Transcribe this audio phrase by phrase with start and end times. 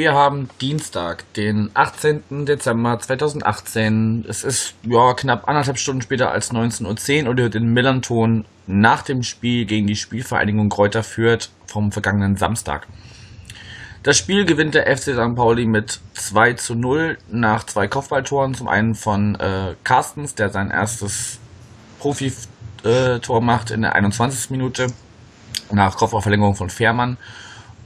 [0.00, 2.46] wir haben Dienstag, den 18.
[2.46, 4.24] Dezember 2018.
[4.26, 8.46] Es ist ja knapp anderthalb Stunden später als 19.10 Uhr und ihr hört den Millanton
[8.66, 12.86] nach dem Spiel gegen die Spielvereinigung Kräuter Fürth vom vergangenen Samstag.
[14.02, 15.36] Das Spiel gewinnt der FC St.
[15.36, 18.54] Pauli mit 2 zu 0 nach zwei Kopfballtoren.
[18.54, 21.40] Zum einen von äh, Carstens, der sein erstes
[21.98, 24.48] Profitor macht in der 21.
[24.48, 24.86] Minute
[25.70, 27.18] nach Kopfballverlängerung von Fährmann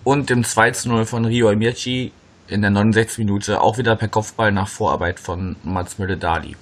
[0.05, 2.13] und dem 2 zu 0 von Rio Amici
[2.47, 3.19] in der 69.
[3.19, 6.57] Minute auch wieder per Kopfball nach Vorarbeit von Mats Müller-Dali.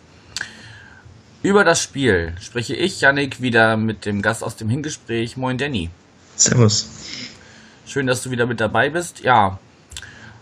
[1.43, 5.37] Über das Spiel spreche ich, Yannick, wieder mit dem Gast aus dem Hingespräch.
[5.37, 5.91] Moin, Danny.
[6.37, 6.89] Servus.
[7.85, 9.21] Schön, dass du wieder mit dabei bist.
[9.25, 9.59] Ja,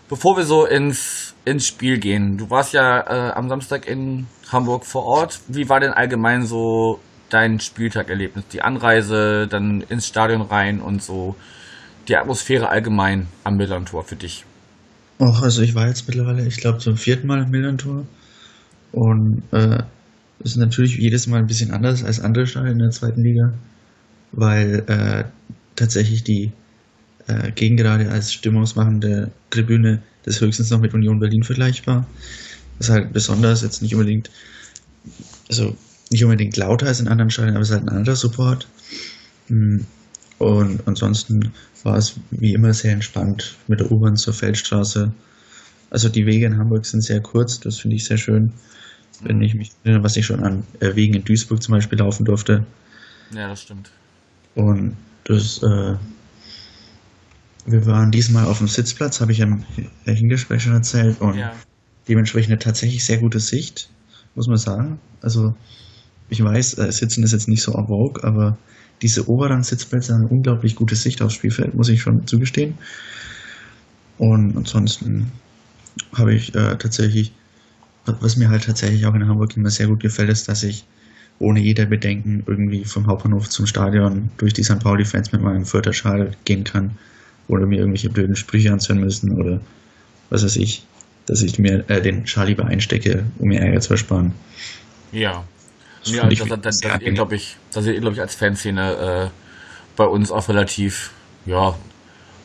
[0.07, 4.85] bevor wir so ins, ins Spiel gehen, du warst ja äh, am Samstag in Hamburg
[4.85, 5.39] vor Ort.
[5.47, 6.99] Wie war denn allgemein so
[7.31, 8.45] dein Spieltagerlebnis?
[8.51, 11.35] Die Anreise, dann ins Stadion rein und so
[12.07, 14.45] die Atmosphäre allgemein am Millantor für dich?
[15.19, 18.05] Och, also ich war jetzt mittlerweile, ich glaube, zum vierten Mal im Millantor.
[18.91, 19.83] Und äh,
[20.43, 23.53] ist natürlich jedes Mal ein bisschen anders als andere Stadien in der zweiten Liga,
[24.31, 25.23] weil äh,
[25.75, 26.51] tatsächlich die
[27.27, 32.05] äh, Gegengerade als stimmungsmachende Tribüne das höchstens noch mit Union Berlin vergleichbar.
[32.77, 34.29] Das ist halt besonders jetzt nicht unbedingt,
[35.49, 35.75] also
[36.09, 38.67] nicht unbedingt lauter als in anderen Stadien, aber es ist halt ein anderer Support.
[39.47, 39.85] Hm.
[40.39, 41.53] Und ansonsten
[41.83, 45.11] war es wie immer sehr entspannt mit der U-Bahn zur Feldstraße.
[45.89, 48.53] Also die Wege in Hamburg sind sehr kurz, das finde ich sehr schön.
[49.21, 52.25] Wenn ich mich erinnere, was ich schon an äh, Wegen in Duisburg zum Beispiel laufen
[52.25, 52.65] durfte.
[53.33, 53.91] Ja, das stimmt.
[54.55, 55.95] Und das, äh,
[57.65, 59.63] wir waren diesmal auf dem Sitzplatz, habe ich im
[60.05, 61.21] Hingespräch schon erzählt.
[61.21, 61.53] Und Ja.
[62.07, 63.89] dementsprechend eine tatsächlich sehr gute Sicht,
[64.33, 64.99] muss man sagen.
[65.21, 65.55] Also
[66.29, 68.57] ich weiß, äh, Sitzen ist jetzt nicht so en vogue, aber
[69.01, 72.75] diese oberen Sitzplätze haben unglaublich gute Sicht aufs Spielfeld, muss ich schon zugestehen.
[74.17, 75.31] Und ansonsten
[76.13, 77.31] habe ich äh, tatsächlich,
[78.05, 80.85] was mir halt tatsächlich auch in Hamburg immer sehr gut gefällt, ist, dass ich
[81.39, 84.79] ohne jeder Bedenken irgendwie vom Hauptbahnhof zum Stadion durch die St.
[84.79, 86.91] Pauli-Fans mit meinem Fürther Schal gehen kann,
[87.47, 89.59] ohne mir irgendwelche blöden Sprüche anzuhören müssen oder
[90.29, 90.85] was weiß ich,
[91.25, 94.33] dass ich mir äh, den Schal lieber einstecke, um mir Ärger zu ersparen.
[95.11, 95.43] Ja.
[96.03, 97.15] Ja, das, das, das, das, angenehm.
[97.15, 99.29] glaube ich, das ihr, glaube ich, als Fanszene äh,
[99.95, 101.11] bei uns auf relativ,
[101.45, 101.75] ja,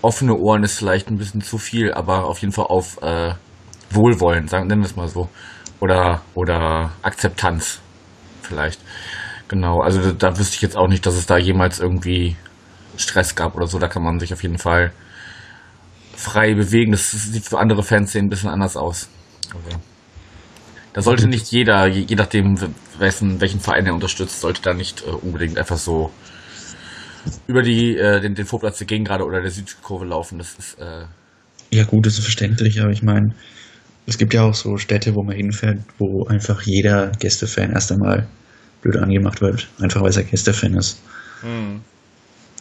[0.02, 3.34] offene Ohren ist vielleicht ein bisschen zu viel, aber auf jeden Fall auf äh,
[3.90, 5.28] Wohlwollen, sagen, nennen wir es mal so.
[5.80, 7.80] Oder, oder Akzeptanz
[8.42, 8.80] vielleicht.
[9.48, 12.36] Genau, also da, wüsste ich jetzt auch nicht, dass es da jemals irgendwie
[12.96, 13.78] Stress gab oder so.
[13.78, 14.92] Da kann man sich auf jeden Fall
[16.16, 16.92] frei bewegen.
[16.92, 19.08] Das sieht für andere Fanszenen ein bisschen anders aus.
[19.54, 19.78] Also,
[20.96, 22.58] da sollte nicht jeder, je, je nachdem,
[22.98, 26.10] wessen, welchen Verein er unterstützt, sollte da nicht äh, unbedingt einfach so
[27.46, 30.38] über die, äh, den, den Vorplatz der Gegengrade oder der Südkurve laufen.
[30.38, 31.04] Das ist, äh,
[31.70, 33.34] Ja, gut, das ist verständlich, aber ich meine,
[34.06, 38.26] es gibt ja auch so Städte, wo man hinfährt, wo einfach jeder Gästefan erst einmal
[38.80, 41.02] blöd angemacht wird, einfach weil er Gästefan ist.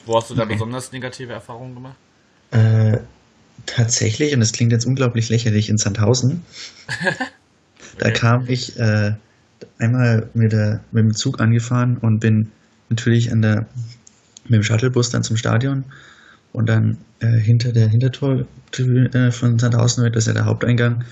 [0.05, 0.53] Wo hast du da Okay.
[0.53, 1.97] besonders negative Erfahrungen gemacht?
[2.51, 2.99] Äh,
[3.65, 6.43] tatsächlich, und das klingt jetzt unglaublich lächerlich, in Sandhausen,
[7.97, 9.13] da kam ich äh,
[9.79, 12.51] einmal mit, der, mit dem Zug angefahren und bin
[12.89, 13.65] natürlich an der,
[14.43, 15.85] mit dem Shuttlebus dann zum Stadion
[16.53, 21.03] und dann äh, hinter der Hintertortribüne äh, von Sandhausen, das ist ja der Haupteingang,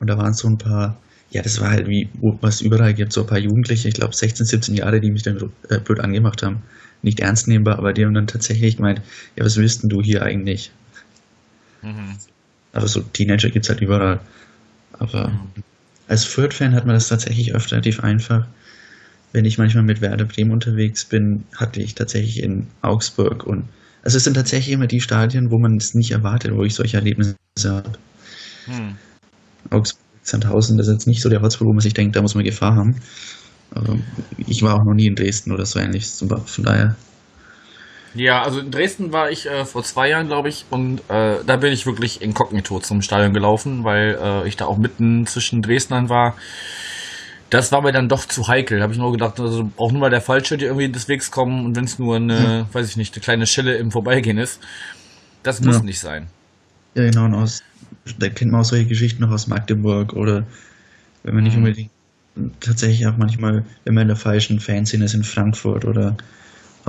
[0.00, 0.98] und da waren so ein paar,
[1.30, 2.08] ja, das war halt wie,
[2.40, 5.22] was es überall gibt, so ein paar Jugendliche, ich glaube 16, 17 Jahre, die mich
[5.22, 6.62] dann äh, blöd angemacht haben.
[7.02, 9.00] Nicht ernst nehmbar, aber die haben dann tatsächlich gemeint,
[9.36, 10.72] ja, was willst denn du hier eigentlich?
[11.82, 12.16] Mhm.
[12.72, 14.20] Aber so Teenager gibt's halt überall.
[14.98, 15.32] Aber
[16.08, 18.46] als Fürth-Fan hat man das tatsächlich öfter relativ einfach.
[19.32, 23.64] Wenn ich manchmal mit Werder Bremen unterwegs bin, hatte ich tatsächlich in Augsburg und
[24.02, 26.96] also es sind tatsächlich immer die Stadien, wo man es nicht erwartet, wo ich solche
[26.96, 27.92] Erlebnisse habe.
[28.64, 28.96] Hm.
[29.70, 32.34] Augsburg, Sandhausen, das ist jetzt nicht so der Hotspot, wo man sich denkt, da muss
[32.34, 32.96] man Gefahr haben.
[33.70, 33.98] Aber
[34.38, 36.06] ich war auch noch nie in Dresden oder so ähnlich.
[36.06, 36.96] Von daher,
[38.18, 41.56] Ja, also in Dresden war ich äh, vor zwei Jahren, glaube ich, und äh, da
[41.56, 46.08] bin ich wirklich inkognito zum Stadion gelaufen, weil äh, ich da auch mitten zwischen Dresdnern
[46.08, 46.36] war.
[47.50, 48.82] Das war mir dann doch zu heikel.
[48.82, 51.64] Habe ich nur gedacht, also braucht nur mal der Falsche, der irgendwie des Wegs kommen
[51.64, 54.60] und wenn es nur eine, weiß ich nicht, eine kleine Schelle im Vorbeigehen ist.
[55.42, 55.82] Das muss Ja.
[55.82, 56.32] nicht sein.
[56.94, 57.62] Ja, genau, und aus,
[58.18, 60.46] da kennt man auch solche Geschichten noch aus Magdeburg oder
[61.24, 61.58] wenn man nicht Mhm.
[61.58, 61.92] unbedingt
[62.60, 66.16] tatsächlich auch manchmal, wenn man in der falschen Fanszene ist in Frankfurt oder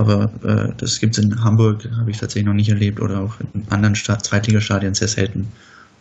[0.00, 3.68] aber äh, das gibt's in Hamburg, habe ich tatsächlich noch nicht erlebt oder auch in
[3.70, 5.52] anderen Sta Zweitligastadien sehr selten.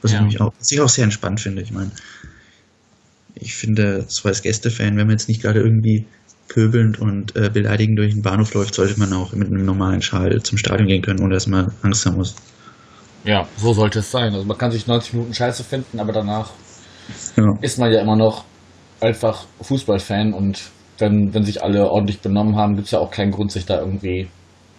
[0.02, 0.18] Was, Ja.
[0.18, 1.62] ich, mich auch, was ich auch sehr entspannt finde.
[1.62, 1.92] Ich meine,
[3.36, 6.08] ich finde, so als Gästefan, wenn man jetzt nicht gerade irgendwie
[6.48, 10.42] pöbelnd und äh, beleidigend durch den Bahnhof läuft, sollte man auch mit einem normalen Schal
[10.44, 12.36] zum Stadion gehen können, ohne dass man Angst haben muss.
[13.24, 14.34] Ja, so sollte es sein.
[14.34, 16.58] Also man kann sich 90 Minuten Scheiße finden, aber danach
[17.36, 18.46] Ja, ist man ja immer noch
[19.00, 23.32] einfach Fußballfan und wenn, wenn sich alle ordentlich benommen haben, gibt es ja auch keinen
[23.32, 24.28] Grund, sich da irgendwie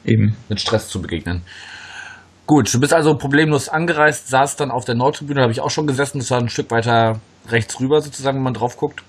[0.05, 0.37] eben.
[0.49, 1.43] mit Stress zu begegnen.
[2.47, 5.71] Gut, du bist also problemlos angereist, saß dann auf der Nordtribüne, da habe ich auch
[5.71, 9.03] schon gesessen, das war ein Stück weiter rechts rüber sozusagen, wenn man drauf guckt.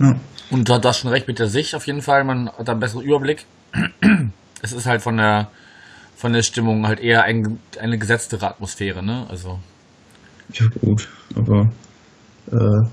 [0.00, 0.16] Ja,
[0.50, 2.80] Und du hast schon recht mit der Sicht auf jeden Fall, man hat da einen
[2.80, 3.46] besseren Überblick.
[4.60, 5.52] Es ist halt von der
[6.16, 9.24] von der Stimmung halt eher ein, eine gesetztere Atmosphäre, ne?
[9.28, 9.60] Also
[10.52, 11.70] ja gut, aber
[12.50, 12.88] äh,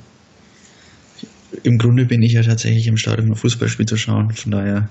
[1.63, 4.31] im Grunde bin ich ja tatsächlich im Stadion, um ein Fußballspiel zu schauen.
[4.31, 4.89] Von daher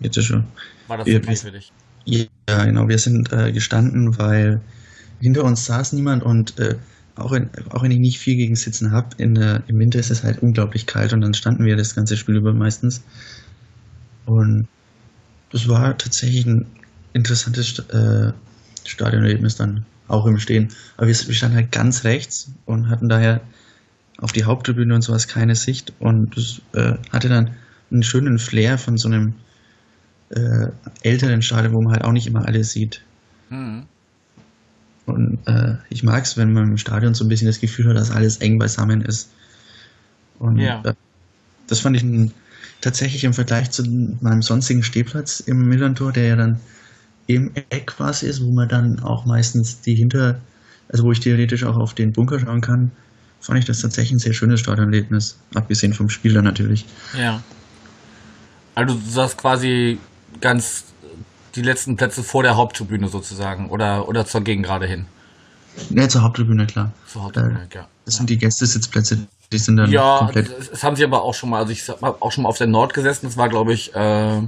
[0.00, 0.44] geht es schon.
[0.88, 1.72] war das okay für dich?
[2.04, 2.88] Ja, genau.
[2.88, 4.60] Wir sind äh, gestanden, weil
[5.20, 6.76] hinter uns saß niemand und äh,
[7.16, 10.24] auch, wenn, auch wenn ich nicht viel gegen Sitzen habe, in, im Winter ist es
[10.24, 13.02] halt unglaublich kalt und dann standen wir das ganze Spiel über meistens.
[14.26, 14.66] Und
[15.50, 16.66] das war tatsächlich ein
[17.12, 18.32] interessantes äh,
[18.84, 20.68] Stadionerlebnis dann auch im Stehen.
[20.96, 23.40] Aber wir, wir standen halt ganz rechts und hatten daher
[24.18, 27.50] auf die Haupttribüne und sowas keine Sicht und das äh, hatte dann
[27.90, 29.34] einen schönen Flair von so einem
[30.30, 30.68] äh,
[31.02, 33.02] älteren Stadion, wo man halt auch nicht immer alles sieht.
[33.50, 33.86] Mhm.
[35.06, 37.96] Und äh, ich mag es, wenn man im Stadion so ein bisschen das Gefühl hat,
[37.96, 39.30] dass alles eng beisammen ist.
[40.38, 40.80] Und Ja.
[40.84, 40.94] äh,
[41.66, 42.32] das fand ich ein,
[42.80, 43.84] tatsächlich im Vergleich zu
[44.20, 46.60] meinem sonstigen Stehplatz im Millantor, der ja dann
[47.26, 50.40] im Eck quasi ist, wo man dann auch meistens die hinter,
[50.88, 52.90] also wo ich theoretisch auch auf den Bunker schauen kann,
[53.44, 56.86] fand ich das tatsächlich ein sehr schönes Stadionerlebnis, abgesehen vom Spieler natürlich.
[57.18, 57.42] Ja.
[58.74, 59.98] Also du saßt quasi
[60.40, 60.84] ganz
[61.54, 65.06] die letzten Plätze vor der Haupttribüne sozusagen oder, oder zur Gegengrade hin.
[65.90, 66.92] Ja, zur Haupttribüne, klar.
[67.06, 67.86] Zur Haupttribüne, ja.
[68.06, 70.50] Das sind die Gästesitzplätze, die sind dann Ja, komplett.
[70.58, 71.58] das, das haben sie aber auch schon mal.
[71.58, 73.26] Also ich habe auch schon mal auf der Nord gesessen.
[73.26, 74.40] Das war, glaube ich, äh,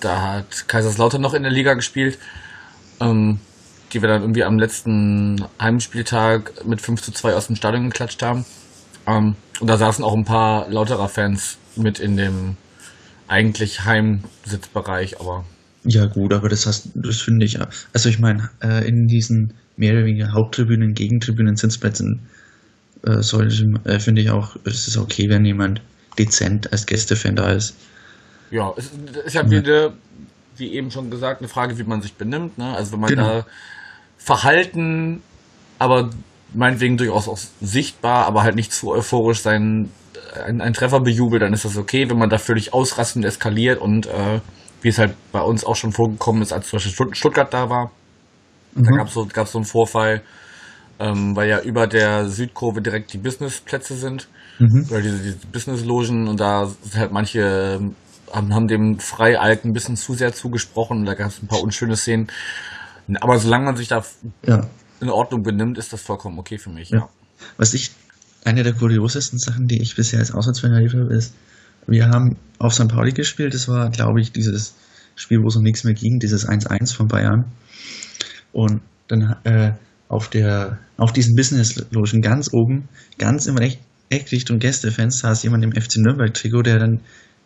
[0.00, 2.18] da hat Kaiserslautern noch in der Liga gespielt.
[3.00, 3.38] Ähm,
[3.92, 8.22] die wir dann irgendwie am letzten Heimspieltag mit 5 zu 2 aus dem Stadion geklatscht
[8.22, 8.44] haben.
[9.06, 12.56] Ähm, und da saßen auch ein paar lauterer Fans mit in dem
[13.28, 15.44] eigentlich Heimsitzbereich, aber
[15.84, 17.58] Ja, gut, aber das hast, das finde ich,
[17.92, 22.20] also ich meine, äh, in diesen mehr oder weniger Haupttribünen, Gegentribünen, Sitzplätzen,
[23.06, 25.80] äh, sollte, äh, finde ich auch, es ist okay, wenn jemand
[26.18, 27.74] dezent als Gästefan da ist.
[28.50, 28.90] Ja, es
[29.24, 29.50] ist ja Ja.
[29.50, 29.92] wieder,
[30.56, 32.58] wie eben schon gesagt, eine Frage, wie man sich benimmt.
[32.58, 32.74] Ne?
[32.76, 33.26] Also wenn man Genau.
[33.38, 33.46] da
[34.22, 35.22] Verhalten,
[35.78, 36.10] aber
[36.54, 39.90] meinetwegen durchaus auch sichtbar, aber halt nicht zu euphorisch sein,
[40.44, 42.08] ein, ein Treffer bejubelt, dann ist das okay.
[42.08, 44.40] Wenn man da völlig ausrastend eskaliert und äh,
[44.82, 47.68] wie es halt bei uns auch schon vorgekommen ist, als zum Beispiel Stutt- Stuttgart da
[47.70, 47.90] war,
[48.74, 48.96] da Mhm.
[48.96, 50.22] gab es so, gab's so einen Vorfall,
[51.00, 54.28] ähm, weil ja über der Südkurve direkt die Businessplätze sind
[54.58, 54.86] Mhm.
[54.90, 57.96] oder diese, diese Business-Logen und da sind halt manche ähm,
[58.32, 61.62] haben, haben dem Freialk ein bisschen zu sehr zugesprochen und da gab es ein paar
[61.62, 62.28] unschöne Szenen.
[63.18, 64.04] Aber solange man sich da
[64.46, 64.66] Ja.
[65.00, 66.90] in Ordnung benimmt, ist das vollkommen okay für mich.
[66.90, 67.08] Ja.
[67.56, 67.90] Was ich,
[68.44, 71.34] eine der kuriosesten Sachen, die ich bisher als Auslandsfan erlebt habe, ist,
[71.86, 72.88] wir haben auf St.
[72.88, 74.74] Pauli gespielt, das war, glaube ich, dieses
[75.16, 77.44] Spiel, wo es um nichts mehr ging, dieses 1-1 von Bayern.
[78.52, 79.72] Und dann äh,
[80.08, 83.80] auf der, auf diesen Business-Logen ganz oben, ganz im Recht,
[84.10, 87.00] Eck Richtung Gästefans, saß jemand im FC Nürnberg-Trikot, der dann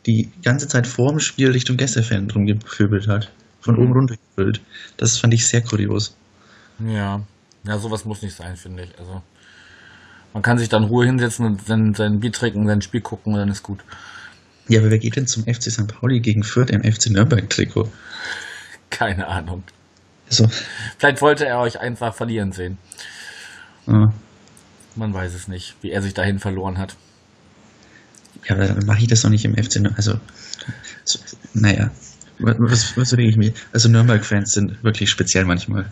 [0.06, 3.30] die ganze Zeit vor dem Spiel Richtung Gästefan rumgepöbelt hat.
[3.64, 4.60] Von oben runter gepöbelt.
[4.96, 6.16] Das fand ich sehr kurios.
[6.78, 7.20] ja.
[7.66, 8.98] Ja, sowas muss nicht sein, finde ich.
[8.98, 9.22] Also
[10.34, 13.38] man kann sich dann Ruhe hinsetzen und sein, sein Bier trinken, sein Spiel gucken und
[13.38, 13.80] dann ist gut.
[14.68, 15.88] Ja, aber wer geht denn zum FC St.
[15.88, 17.90] Pauli gegen Fürth im FC Nürnberg-Trikot?
[18.90, 19.62] Keine Ahnung.
[20.28, 20.50] Also,
[20.98, 22.76] Vielleicht wollte er euch einfach verlieren sehen.
[23.86, 24.12] ja.
[24.96, 26.96] Man weiß es nicht, wie er sich dahin verloren hat.
[28.46, 29.96] Ja, aber dann mache ich das doch nicht im FC Nürnberg.
[29.96, 30.20] Also,
[31.04, 31.18] so,
[31.54, 31.90] naja,
[32.38, 33.52] was, was rede ich mir?
[33.72, 35.86] Also, Nürnberg-Fans sind wirklich speziell manchmal.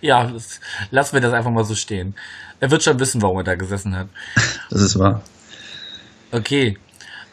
[0.00, 2.14] Ja, das, lassen wir das einfach mal so stehen.
[2.60, 4.08] Er wird schon wissen, warum er da gesessen hat.
[4.70, 5.22] Das ist wahr.
[6.32, 6.78] Okay.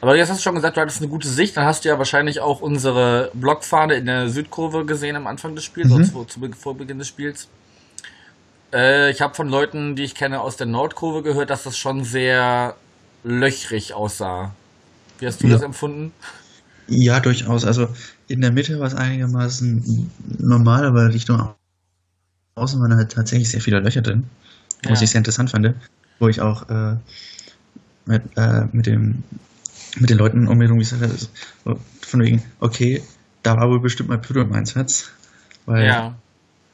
[0.02, 1.58] Aber jetzt hast du schon gesagt, du hattest eine gute Sicht.
[1.58, 5.64] Dann hast du ja wahrscheinlich auch unsere Blockfahne in der Südkurve gesehen am Anfang des
[5.66, 6.04] Spiels, Mhm.
[6.06, 7.48] zu, zu, vor Beginn des Spiels.
[8.74, 12.04] Äh, ich habe von Leuten, die ich kenne aus der Nordkurve gehört, dass das schon
[12.04, 12.76] sehr
[13.24, 14.54] löchrig aussah.
[15.20, 15.54] Wie hast du Ja.
[15.54, 16.12] das empfunden?
[16.88, 17.66] Ja, durchaus.
[17.66, 17.90] Also,
[18.28, 21.54] in der Mitte war es einigermaßen normal, aber Richtung
[22.56, 24.24] außen waren halt tatsächlich sehr viele Löcher drin.
[24.84, 25.04] Was Ja.
[25.04, 25.74] ich sehr interessant fand.
[26.20, 26.96] Wo ich auch äh,
[28.06, 29.24] mit, äh, mit, dem,
[29.98, 31.30] mit den Leuten um mich herum gesagt
[31.66, 33.04] habe, von wegen, okay,
[33.44, 35.12] da war wohl bestimmt mal Pyro im Einsatz.
[35.66, 36.16] Weil Ja.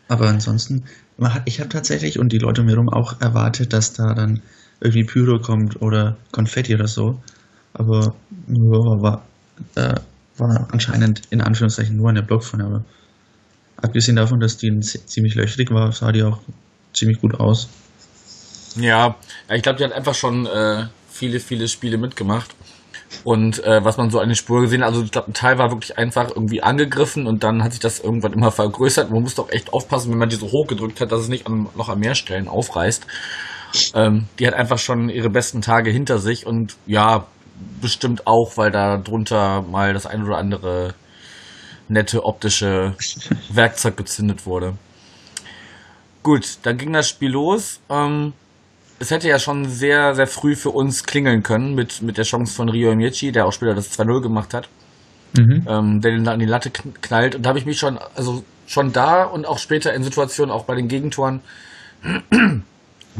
[0.10, 0.84] Aber ansonsten,
[1.22, 4.42] hat, ich habe tatsächlich und die Leute um mir herum auch erwartet, dass da dann
[4.82, 7.20] irgendwie Pyro kommt oder Konfetti oder so.
[7.74, 8.14] Aber
[8.48, 9.24] ja, war,
[9.76, 9.96] äh,
[10.38, 12.66] war anscheinend in Anführungszeichen nur eine Blockfahne.
[12.66, 12.84] Aber
[13.78, 16.40] abgesehen davon, dass die ziemlich löchrig war, sah die auch
[16.94, 17.70] ziemlich gut aus.
[18.76, 19.16] Ja,
[19.50, 22.56] ja ich glaube, die hat einfach schon äh, viele, viele Spiele mitgemacht.
[23.24, 25.60] Und äh, was man so an den Spur gesehen hat, also ich glaube, ein Teil
[25.60, 29.12] war wirklich einfach irgendwie angegriffen und dann hat sich das irgendwann immer vergrößert.
[29.12, 31.68] Man muss doch echt aufpassen, wenn man die so hochgedrückt hat, dass es nicht an,
[31.76, 33.06] noch an mehr Stellen aufreißt.
[33.94, 37.28] Ähm, die hat einfach schon ihre besten Tage hinter sich und ja,
[37.82, 40.94] bestimmt auch, weil da drunter mal das ein oder andere
[41.88, 42.96] nette optische
[43.50, 44.74] Werkzeug gezündet wurde.
[46.24, 47.82] Gut, dann ging das Spiel los.
[47.90, 48.34] Ähm,
[49.00, 52.54] es hätte ja schon sehr, sehr früh für uns klingeln können mit, mit der Chance
[52.54, 54.70] von Rio Amici, der auch später das 2-0 gemacht hat.
[55.38, 55.66] Mhm.
[55.68, 57.36] Ähm, der den an die Latte knallt.
[57.36, 60.66] Und da habe ich mich schon, also schon da und auch später in Situationen, auch
[60.66, 61.42] bei den Gegentoren,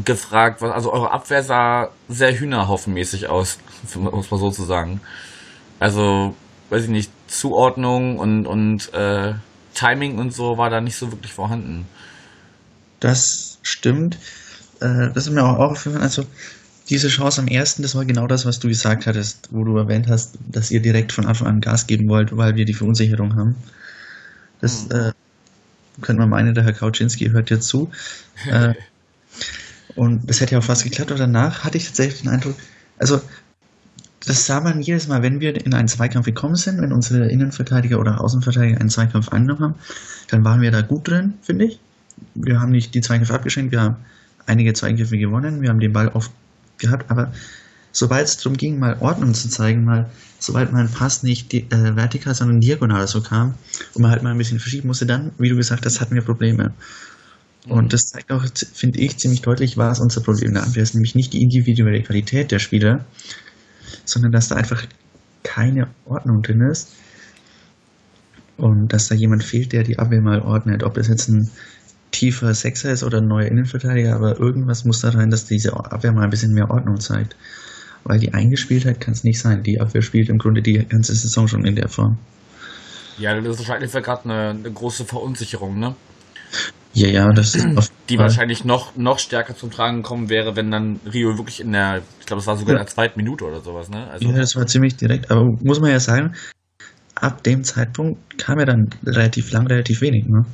[0.04, 3.58] gefragt, was, also eure Abwehr sah sehr hühnerhaufenmäßig aus,
[3.94, 5.00] muss man so zu sagen.
[5.80, 6.34] Also,
[6.70, 9.34] weiß ich nicht, Zuordnung und, und äh,
[9.74, 11.86] Timing und so war da nicht so wirklich vorhanden.
[13.00, 14.18] Das stimmt.
[14.80, 16.02] Äh, das ist mir auch aufgefallen.
[16.02, 16.24] Also,
[16.88, 20.06] diese Chance am ersten, das war genau das, was du gesagt hattest, wo du erwähnt
[20.08, 23.56] hast, dass ihr direkt von Anfang an Gas geben wollt, weil wir die Verunsicherung haben.
[24.60, 24.92] Das mhm.
[24.92, 25.12] äh,
[26.02, 27.90] könnte man meinen, der Herr Kauczynski hört dir zu.
[28.50, 28.74] äh,
[29.94, 32.56] und das hätte ja auch fast geklappt, aber danach hatte ich tatsächlich den Eindruck,
[32.98, 33.20] also
[34.26, 37.98] das sah man jedes Mal, wenn wir in einen Zweikampf gekommen sind, wenn unsere Innenverteidiger
[37.98, 39.74] oder Außenverteidiger einen Zweikampf angenommen haben,
[40.28, 41.80] dann waren wir da gut drin, finde ich.
[42.34, 43.96] Wir haben nicht die Zweikämpfe abgeschenkt, wir haben
[44.46, 46.30] einige Zweikämpfe gewonnen, wir haben den Ball oft
[46.78, 47.32] gehabt, aber
[47.92, 51.96] sobald es darum ging, mal Ordnung zu zeigen, mal sobald mein Pass nicht die, äh,
[51.96, 53.54] vertikal, sondern diagonal so kam
[53.94, 56.22] und man halt mal ein bisschen verschieben musste, dann, wie du gesagt hast, hatten wir
[56.22, 56.72] Probleme.
[57.66, 61.32] Und das zeigt auch, finde ich, ziemlich deutlich, was unser Problem Abwehr ist, nämlich nicht
[61.32, 63.06] die individuelle Qualität der Spieler,
[64.04, 64.84] sondern dass da einfach
[65.42, 66.92] keine Ordnung drin ist
[68.56, 70.82] und dass da jemand fehlt, der die Abwehr mal ordnet.
[70.82, 71.50] Ob es jetzt ein
[72.10, 76.12] tiefer Sechser ist oder ein neuer Innenverteidiger, aber irgendwas muss da rein, dass diese Abwehr
[76.12, 77.36] mal ein bisschen mehr Ordnung zeigt.
[78.04, 79.62] Weil die Eingespieltheit kann es nicht sein.
[79.62, 82.18] Die Abwehr spielt im Grunde die ganze Saison schon in der Form.
[83.18, 85.94] Ja, das ist wahrscheinlich gerade eine, eine große Verunsicherung, ne?
[86.94, 91.00] Ja, ja, das ist Die wahrscheinlich noch, noch stärker zum Tragen kommen wäre, wenn dann
[91.12, 93.90] Rio wirklich in der, ich glaube, es war sogar in der zweiten Minute oder sowas,
[93.90, 94.08] ne?
[94.08, 96.36] Also ja, das war ziemlich direkt, aber muss man ja sagen,
[97.16, 100.44] ab dem Zeitpunkt kam ja dann relativ lang, relativ wenig, ne?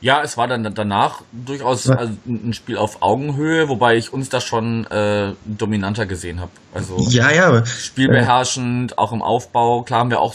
[0.00, 4.40] Ja, es war dann danach durchaus also ein Spiel auf Augenhöhe, wobei ich uns da
[4.40, 6.50] schon äh, dominanter gesehen habe.
[6.74, 9.82] Also ja, ja, spielbeherrschend, äh, auch im Aufbau.
[9.82, 10.34] Klar haben wir auch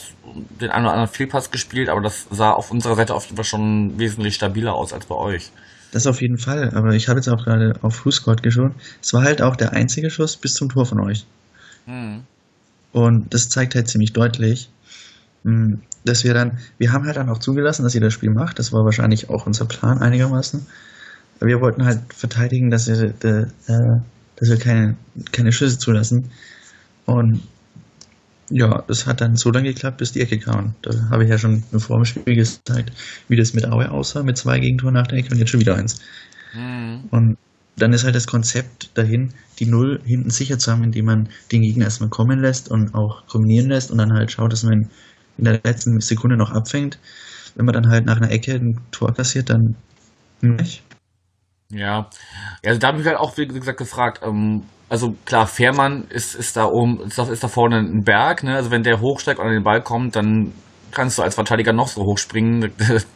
[0.60, 3.46] den einen oder anderen Fehlpass gespielt, aber das sah auf unserer Seite auf jeden Fall
[3.46, 5.51] schon wesentlich stabiler aus als bei euch.
[5.91, 8.72] Das auf jeden Fall, aber ich habe jetzt auch gerade auf Fußgott geschaut.
[9.01, 11.25] Es war halt auch der einzige Schuss bis zum Tor von euch.
[11.86, 12.24] Hm.
[12.94, 14.70] Und das zeigt halt ziemlich deutlich,
[15.44, 18.60] hm, dass wir dann, wir haben halt dann auch zugelassen, dass ihr das Spiel macht.
[18.60, 20.65] Das war wahrscheinlich auch unser Plan einigermaßen.
[21.39, 23.46] Wir wollten halt verteidigen, dass wir, äh,
[24.36, 24.96] dass wir keine,
[25.31, 26.31] keine Schüsse zulassen.
[27.05, 27.41] Und
[28.50, 30.75] ja, das hat dann so lange geklappt, bis die Ecke kam.
[30.81, 32.91] Da habe ich ja schon vor dem Spiel gezeigt,
[33.27, 35.75] wie das mit Aue aussah, mit zwei Gegentoren nach der Ecke und jetzt schon wieder
[35.75, 36.01] eins.
[36.53, 37.03] Mhm.
[37.12, 37.38] Und
[37.77, 41.62] dann ist halt das Konzept dahin, die Null hinten sicher zu haben, indem man den
[41.62, 44.89] Gegner erstmal kommen lässt und auch kombinieren lässt und dann halt schaut, dass man
[45.38, 47.00] in der letzten Sekunde noch abfängt.
[47.56, 49.76] Wenn man dann halt nach einer Ecke ein Tor kassiert, dann
[50.42, 50.84] nicht.
[51.70, 52.10] Ja,
[52.66, 56.58] also da habe ich halt auch, wie gesagt, gefragt, ähm, also klar, Fährmann ist, ist
[56.58, 58.56] da oben, ist ist da vorne ein Berg, ne?
[58.56, 60.52] Also wenn der hochsteigt und an den Ball kommt, dann
[60.92, 62.72] kannst du als Verteidiger noch so hochspringen.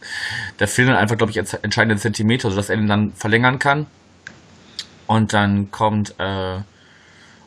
[0.56, 3.86] da fehlen dann einfach, glaube ich, entscheidende Zentimeter, sodass er den dann verlängern kann.
[5.06, 6.60] Und dann kommt äh,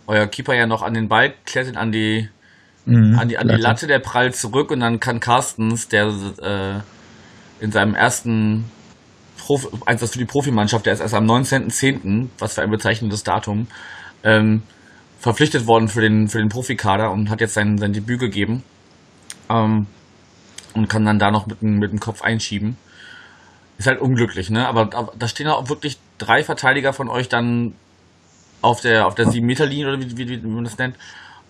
[0.08, 2.30] euer Keeper ja noch an den Ball, ihn an die,
[2.90, 6.08] mhm, an, die, an die Latte, der prallt zurück und dann kann Carstens, der
[6.42, 8.66] äh, in seinem ersten
[9.38, 13.68] Profi, Einsatz für die Profimannschaft, der ist erst am 19.10., was für ein bezeichnendes Datum,
[14.24, 14.64] ähm,
[15.20, 18.64] verpflichtet worden für den, für den Profikader und hat jetzt sein, sein Debüt gegeben.
[19.50, 19.88] Ähm,
[20.74, 22.78] und kann dann da noch mit, mit dem Kopf einschieben.
[23.78, 24.68] Ist halt unglücklich, ne?
[24.68, 27.74] Aber, aber da stehen auch wirklich drei Verteidiger von euch dann
[28.62, 30.96] auf der, auf der 7-Meter-Linie oder wie, wie, wie, man das nennt.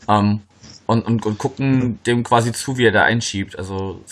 [0.08, 0.42] Ähm,
[0.90, 3.58] und, und, und gucken dem quasi zu, wie er da einschiebt.
[3.60, 4.04] Also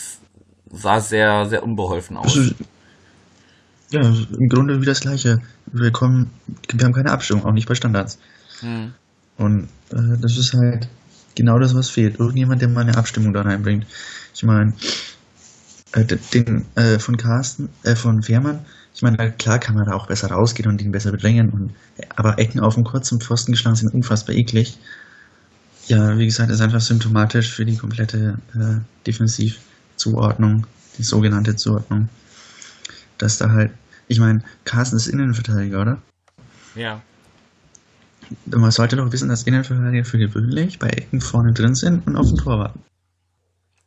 [0.71, 2.37] sah sehr, sehr unbeholfen aus.
[2.37, 2.53] Also,
[3.89, 5.41] ja, im Grunde wie das gleiche.
[5.65, 6.29] Wir kommen,
[6.71, 8.19] wir haben keine Abstimmung, auch nicht bei Standards.
[8.59, 8.93] Hm.
[9.37, 10.87] Und äh, das ist halt
[11.33, 12.19] genau das, was fehlt.
[12.19, 13.87] Irgendjemand, der mal eine Abstimmung da reinbringt.
[14.35, 14.73] Ich meine,
[15.93, 18.59] äh, den äh, von Carsten, äh, von Wehrmann,
[18.93, 21.73] ich meine, klar kann man da auch besser rausgehen und ihn besser bedrängen, und,
[22.15, 24.77] aber Ecken auf dem kurzen Pfosten geschlagen sind unfassbar eklig.
[25.87, 30.67] Ja, wie gesagt, ist einfach symptomatisch für die komplette äh, Defensivzuordnung,
[30.97, 32.09] die sogenannte Zuordnung.
[33.17, 33.71] Dass da halt,
[34.07, 36.01] ich meine, Carsten ist Innenverteidiger, oder?
[36.75, 37.01] Ja.
[38.45, 42.27] Man sollte doch wissen, dass Innenverteidiger für gewöhnlich bei Ecken vorne drin sind und auf
[42.27, 42.81] dem Tor warten.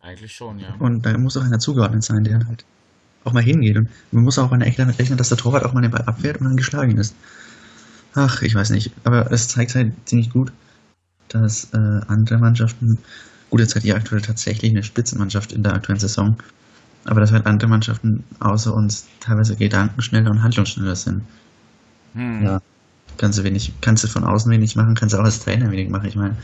[0.00, 0.74] Eigentlich schon, ja.
[0.78, 2.64] Und da muss auch einer zugeordnet sein, der halt
[3.24, 3.76] auch mal hingeht.
[3.76, 5.90] Und man muss auch an der Ecke damit rechnen, dass der Torwart auch mal den
[5.90, 7.14] Ball abwehrt und dann geschlagen ist.
[8.14, 8.92] Ach, ich weiß nicht.
[9.04, 10.52] Aber es zeigt halt ziemlich gut,
[11.30, 12.98] dass äh, andere Mannschaften,
[13.48, 16.36] gut, jetzt hat die aktuell tatsächlich eine Spitzenmannschaft in der aktuellen Saison,
[17.04, 21.22] aber dass halt andere Mannschaften außer uns teilweise gedankenschneller und handlungsschneller sind.
[22.14, 22.44] Hm.
[22.44, 22.60] Ja.
[23.16, 25.90] Kannst du wenig, kannst du von außen wenig machen, kannst du auch als Trainer wenig
[25.90, 26.08] machen.
[26.08, 26.36] Ich meine,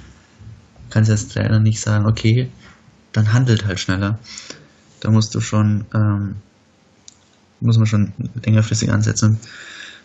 [0.90, 2.50] kannst du als Trainer nicht sagen, okay,
[3.12, 4.18] dann handelt halt schneller.
[5.00, 6.36] Da musst du schon, ähm,
[7.60, 8.12] muss man schon
[8.44, 9.38] längerfristig ansetzen.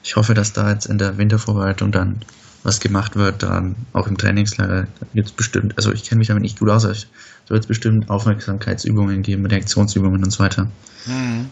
[0.04, 2.22] Ich hoffe, dass da jetzt in der Wintervorbereitung dann
[2.64, 6.44] was gemacht wird, dann auch im Trainingslager gibt es bestimmt, also ich kenne mich damit
[6.44, 10.68] nicht gut aus, aber da wird es bestimmt Aufmerksamkeitsübungen geben, Reaktionsübungen und so weiter.
[11.06, 11.50] Hm.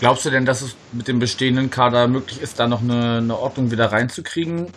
[0.00, 3.38] Glaubst du denn, dass es mit dem bestehenden Kader möglich ist, da noch eine, eine
[3.38, 4.68] Ordnung wieder reinzukriegen?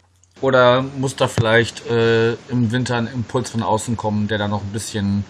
[0.41, 4.63] Oder muss da vielleicht äh, im Winter ein Impuls von außen kommen, der da noch
[4.63, 5.23] ein bisschen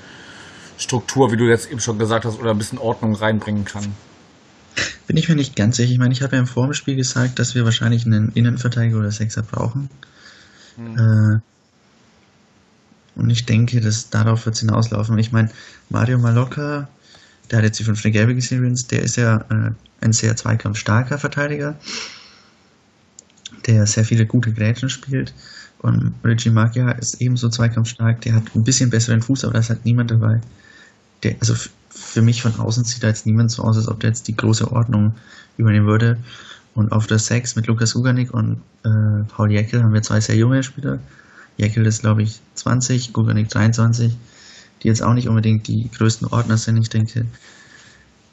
[0.77, 3.93] Struktur, wie du jetzt eben schon gesagt hast, oder ein bisschen Ordnung reinbringen kann?
[5.07, 5.91] Bin ich mir nicht ganz sicher.
[5.91, 9.43] Ich meine, ich habe ja im Vorspiel gesagt, dass wir wahrscheinlich einen Innenverteidiger oder Sechser
[9.43, 9.89] brauchen.
[10.77, 10.97] Hm.
[10.97, 11.39] Äh,
[13.15, 15.17] und ich denke, dass darauf wird es hinauslaufen.
[15.17, 15.49] Ich meine,
[15.89, 16.87] Mario Malocca,
[17.49, 21.75] der hat jetzt die fünfte Gelbe gesehen, der ist ja äh, ein sehr zweikampfstarker Verteidiger,
[23.67, 25.33] der sehr viele gute Grätschen spielt.
[25.79, 29.69] Und Reggie Magia ist ebenso zweikampfstark, der hat ein bisschen besseren Fuß, aber da ist
[29.69, 30.39] halt niemand dabei.
[31.23, 31.55] Der, also
[31.93, 34.35] für mich von außen sieht da jetzt niemand so aus, als ob der jetzt die
[34.35, 35.15] große Ordnung
[35.57, 36.17] übernehmen würde.
[36.73, 40.37] Und auf der 6 mit Lukas Uganik und äh, Paul Jäckel haben wir zwei sehr
[40.37, 40.99] junge Spieler.
[41.57, 44.15] Jäckel ist, glaube ich, 20, Uganik 23,
[44.81, 46.77] die jetzt auch nicht unbedingt die größten Ordner sind.
[46.77, 47.25] Ich denke,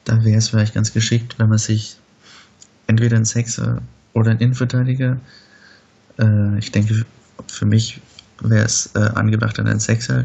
[0.05, 1.97] da wäre es vielleicht ganz geschickt, wenn man sich
[2.87, 3.83] entweder einen Sechser
[4.15, 5.19] oder einen Innenverteidiger,
[6.19, 7.05] äh, ich denke,
[7.47, 8.01] für mich
[8.41, 10.25] wäre es äh, angebracht an einen Sechser.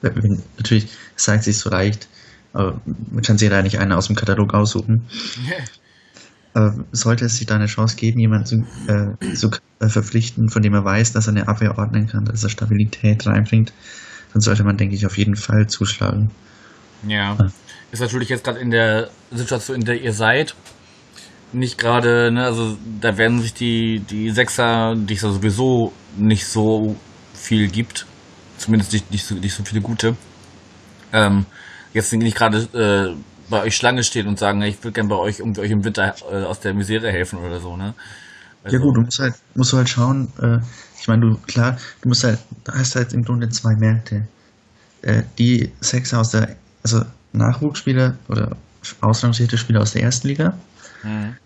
[0.00, 2.08] Natürlich, sagt sich so leicht,
[2.52, 2.80] aber
[3.10, 5.06] man kann sich ja nicht einen aus dem Katalog aussuchen.
[6.54, 8.56] Aber sollte es sich da eine Chance geben, jemanden zu,
[8.88, 12.42] äh, zu äh, verpflichten, von dem er weiß, dass er eine Abwehr ordnen kann, dass
[12.42, 13.72] er Stabilität reinbringt,
[14.32, 16.30] dann sollte man, denke ich, auf jeden Fall zuschlagen.
[17.06, 17.36] Ja.
[17.92, 20.54] Ist natürlich jetzt gerade in der Situation, in der ihr seid,
[21.52, 26.46] nicht gerade, ne, also da werden sich die, die Sechser, die es ja sowieso nicht
[26.46, 26.96] so
[27.34, 28.06] viel gibt,
[28.58, 30.16] zumindest nicht, nicht, so, nicht so viele gute,
[31.12, 31.46] ähm,
[31.92, 33.16] jetzt nicht gerade äh,
[33.50, 36.14] bei euch Schlange stehen und sagen, ich würde gerne bei euch irgendwie euch im Winter
[36.30, 37.94] äh, aus der Misere helfen oder so, ne?
[38.62, 40.58] Also, ja gut, du musst halt, musst du halt schauen, äh,
[41.00, 44.26] ich meine, du, klar, du musst halt, da hast halt im Grunde zwei Märkte.
[45.02, 48.56] Äh, die Sechser aus der, also Nachwuchsspieler oder
[49.00, 50.58] ausrangierte Spieler aus der ersten Liga,
[51.02, 51.36] Mhm.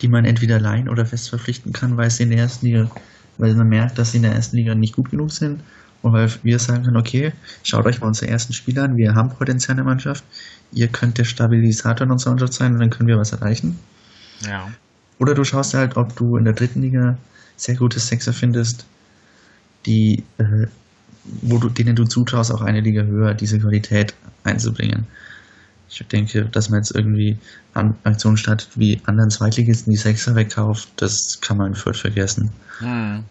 [0.00, 2.90] die man entweder leihen oder fest verpflichten kann, weil sie in der ersten Liga,
[3.38, 5.62] weil man merkt, dass sie in der ersten Liga nicht gut genug sind.
[6.02, 9.30] Und weil wir sagen können, okay, schaut euch mal unsere ersten Spieler an, wir haben
[9.30, 10.24] Potenzial in der Mannschaft,
[10.72, 13.78] ihr könnt der Stabilisator in unserer Mannschaft sein und dann können wir was erreichen.
[14.44, 14.68] Ja.
[15.18, 17.16] Oder du schaust halt, ob du in der dritten Liga
[17.56, 18.84] sehr gute Sechser findest,
[19.86, 20.66] die, äh,
[21.24, 25.06] wo du, denen du zutraust, auch eine Liga höher diese Qualität einzubringen.
[25.88, 27.36] Ich denke, dass man jetzt irgendwie
[27.74, 32.50] an Aktionen startet, wie anderen Zweitligisten die Sechser wegkauft, das kann man in Fürth vergessen.
[32.80, 33.24] Mhm.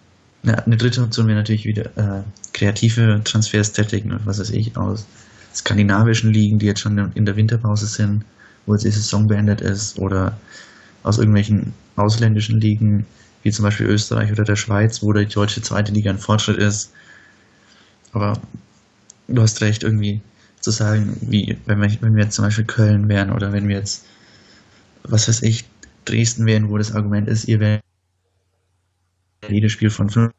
[0.44, 2.24] Ja, eine dritte Option wäre natürlich wieder äh,
[2.54, 5.06] kreative Transfers tätigen und was weiß ich aus
[5.54, 8.24] skandinavischen Ligen, die jetzt schon in der Winterpause sind,
[8.66, 10.38] wo jetzt die Saison beendet ist, oder
[11.04, 13.06] aus irgendwelchen ausländischen Ligen,
[13.44, 16.92] wie zum Beispiel Österreich oder der Schweiz, wo die deutsche zweite Liga ein Fortschritt ist.
[18.14, 18.40] Aber
[19.28, 20.22] du hast recht, irgendwie
[20.60, 23.78] zu sagen, wie wenn wir, wenn wir jetzt zum Beispiel Köln wären oder wenn wir
[23.78, 24.06] jetzt,
[25.04, 25.66] was weiß ich,
[26.06, 27.84] Dresden wären, wo das Argument ist, ihr werdet
[29.48, 30.32] jedes Spiel von fünf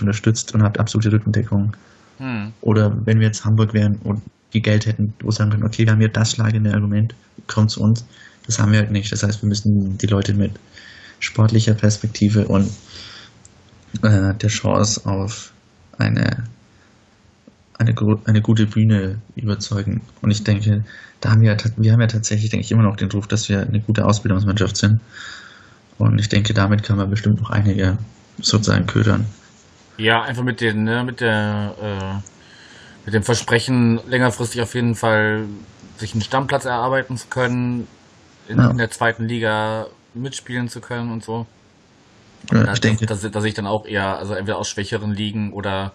[0.00, 1.76] unterstützt und habt absolute Rückendeckung.
[2.18, 2.52] Mhm.
[2.60, 5.92] Oder wenn wir jetzt Hamburg wären und die Geld hätten, wo sagen können, okay, wir
[5.92, 7.14] haben hier das schlagende Argument,
[7.46, 8.04] kommt zu uns.
[8.46, 9.12] Das haben wir halt nicht.
[9.12, 10.52] Das heißt, wir müssen die Leute mit
[11.20, 12.68] sportlicher Perspektive und
[14.02, 15.52] äh, der Chance auf
[15.98, 16.44] eine,
[17.78, 20.00] eine, eine gute Bühne überzeugen.
[20.20, 20.84] Und ich denke,
[21.20, 23.60] da haben wir, wir haben ja tatsächlich, denke ich, immer noch den Ruf, dass wir
[23.60, 25.00] eine gute Ausbildungsmannschaft sind.
[26.00, 27.98] Und ich denke, damit kann man bestimmt noch einige
[28.40, 29.26] sozusagen ködern.
[29.98, 32.28] Ja, einfach mit den, ne, mit der, äh,
[33.04, 35.44] mit dem Versprechen, längerfristig auf jeden Fall
[35.98, 37.86] sich einen Stammplatz erarbeiten zu können,
[38.48, 38.70] in, Ja.
[38.70, 41.46] in der zweiten Liga mitspielen zu können und so.
[42.50, 45.52] Ja, Da- ich denke, dass, dass ich dann auch eher, also entweder aus schwächeren Ligen
[45.52, 45.92] oder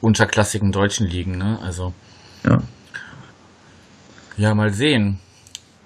[0.00, 1.58] unterklassigen deutschen Ligen, ne?
[1.64, 1.92] Also,
[2.44, 2.62] ja.
[4.36, 5.18] ja, mal sehen.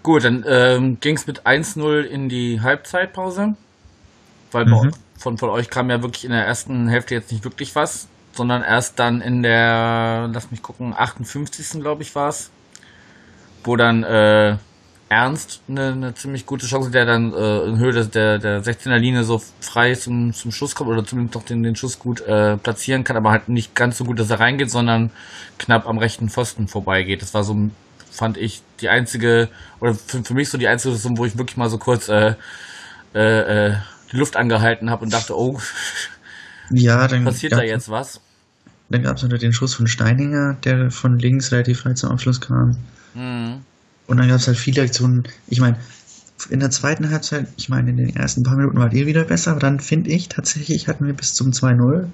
[0.04, 3.56] Gut, dann ähm, ging es mit 1-0 in die Halbzeitpause.
[4.52, 4.92] Weil Mhm.
[5.18, 8.62] von, von euch kam ja wirklich in der ersten Hälfte jetzt nicht wirklich was, sondern
[8.62, 11.80] erst dann in der, lass mich gucken, 58.
[11.80, 12.50] glaube ich war es,
[13.64, 14.56] wo dann äh,
[15.08, 18.96] Ernst eine, eine ziemlich gute Chance, der dann äh, in Höhe des, der, der 16er
[18.98, 22.56] Linie so frei zum, zum Schuss kommt oder zumindest noch den, den Schuss gut äh,
[22.58, 25.10] platzieren kann, aber halt nicht ganz so gut, dass er reingeht, sondern
[25.58, 27.22] knapp am rechten Pfosten vorbeigeht.
[27.22, 27.56] Das war so,
[28.14, 29.48] fand ich, die einzige,
[29.80, 32.34] oder für, für mich so die einzige, Situation, wo ich wirklich mal so kurz äh,
[33.14, 33.76] äh, äh,
[34.12, 35.58] die Luft angehalten habe und dachte, oh,
[36.70, 38.20] Ja, dann passiert da jetzt was?
[38.88, 42.40] Dann gab es noch den Schuss von Steininger, der von links relativ frei zum Abschluss
[42.40, 42.76] kam.
[43.14, 43.60] Hm.
[44.06, 45.24] Und dann gab es halt viele Aktionen.
[45.48, 45.76] Ich meine,
[46.50, 49.52] in der zweiten Halbzeit, ich meine, in den ersten paar Minuten wart ihr wieder besser,
[49.52, 52.06] aber dann finde ich tatsächlich hatten wir bis zum 2-0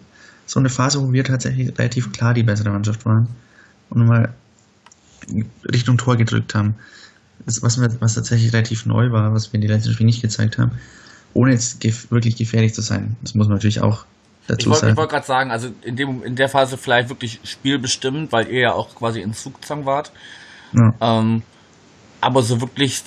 [0.46, 3.28] so eine Phase, wo wir tatsächlich relativ klar die bessere Mannschaft waren
[3.90, 4.34] und mal
[5.70, 6.74] Richtung Tor gedrückt haben.
[7.46, 10.22] Das, was, mir, was tatsächlich relativ neu war, was wir in den letzten Spielen nicht
[10.22, 10.72] gezeigt haben,
[11.32, 13.16] ohne jetzt gef wirklich gefährlich zu sein.
[13.22, 14.04] Das muss man natürlich auch
[14.42, 14.92] Ich dazu wollte sagen.
[14.92, 18.60] ich wollt gerade sagen, also in, dem, in der Phase vielleicht wirklich spielbestimmend, weil ihr
[18.60, 20.12] ja auch quasi in Zugzwang wart.
[20.74, 20.94] ja.
[21.00, 21.42] Ähm,
[22.20, 23.02] aber so wirklich,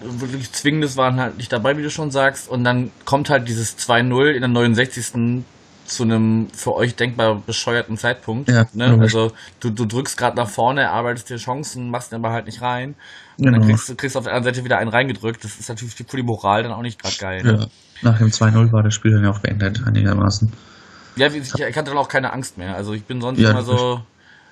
[0.00, 2.48] wirklich Zwingendes waren halt nicht dabei, wie du schon sagst.
[2.48, 5.44] Und dann kommt halt dieses 2-0 in der 69.
[5.88, 8.48] zu einem für euch denkbar bescheuerten Zeitpunkt.
[8.50, 8.88] Ja, ne?
[8.88, 9.14] logisch.
[9.14, 12.60] Also du, du drückst gerade nach vorne, erarbeitest dir Chancen, machst ihn aber halt nicht
[12.62, 12.94] rein.
[13.38, 13.58] Und Genau.
[13.58, 15.42] dann kriegst du kriegst auf der anderen Seite wieder einen reingedrückt.
[15.44, 17.42] Das ist natürlich für die Moral dann auch nicht gerade geil.
[17.42, 17.58] Ne?
[17.60, 17.66] Ja.
[18.10, 20.52] Nach dem 2-0 war das Spiel dann ja auch beendet, einigermaßen.
[21.16, 22.76] Ja, ich, ich hatte dann auch keine Angst mehr.
[22.76, 24.00] Also ich bin sonst Ja, immer so.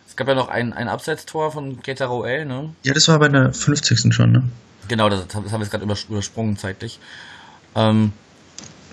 [0.09, 2.71] Es gab ja noch ein, ein Abseitstor von Keita Roel, ne?
[2.83, 4.15] Ja, das war bei der 50.
[4.15, 4.43] schon, ne?
[4.89, 6.99] Genau, das, das haben wir jetzt gerade übers- übersprungen zeitlich.
[7.75, 8.13] Ähm,